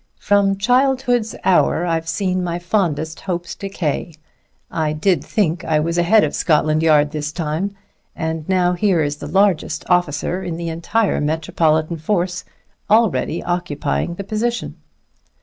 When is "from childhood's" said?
0.17-1.35